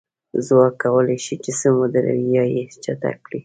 [0.45, 3.39] ځواک کولی شي جسم ودروي یا یې چټک کړي.